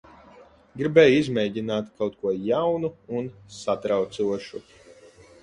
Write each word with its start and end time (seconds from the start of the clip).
Gribēju 0.81 1.19
izmēģināt 1.23 1.91
kaut 1.99 2.15
ko 2.23 2.33
jaunu 2.47 2.91
un 3.19 3.29
satraucošu. 3.59 4.65